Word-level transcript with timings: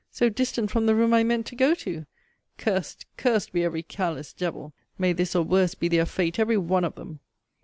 so 0.09 0.29
distant 0.29 0.71
from 0.71 0.87
the 0.87 0.95
room 0.95 1.13
I 1.13 1.23
meant 1.23 1.45
to 1.45 1.55
go 1.55 1.75
to! 1.75 2.07
Cursed, 2.57 3.05
cursed 3.17 3.51
be 3.53 3.63
every 3.63 3.83
careless 3.83 4.33
devil! 4.33 4.73
May 4.97 5.13
this 5.13 5.35
or 5.35 5.43
worse 5.43 5.75
be 5.75 5.87
their 5.89 6.07
fate 6.07 6.39
every 6.39 6.57
one 6.57 6.83
of 6.83 6.95
them! 6.95 7.19